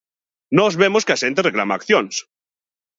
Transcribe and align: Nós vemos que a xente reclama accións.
Nós 0.59 0.73
vemos 0.81 1.05
que 1.05 1.13
a 1.15 1.21
xente 1.23 1.45
reclama 1.47 1.73
accións. 1.79 2.15